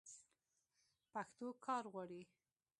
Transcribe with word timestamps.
پښتو 1.11 1.47
کار 1.65 1.83
غواړي. 1.93 2.21